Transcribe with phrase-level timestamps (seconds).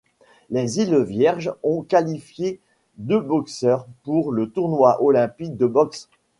[0.49, 2.59] Les Îles Vierges ont qualifié
[2.97, 6.09] deux boxeurs pour le tournoi olympique de boxe.